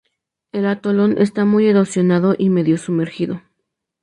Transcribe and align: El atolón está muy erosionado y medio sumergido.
El 0.51 0.65
atolón 0.65 1.19
está 1.19 1.45
muy 1.45 1.67
erosionado 1.67 2.33
y 2.35 2.49
medio 2.49 2.79
sumergido. 2.79 3.43